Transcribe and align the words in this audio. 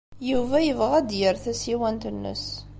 Yuba 0.29 0.57
yebɣa 0.67 0.93
ad 0.97 1.05
d-yerr 1.09 1.37
tasiwant-nnes. 1.43 2.45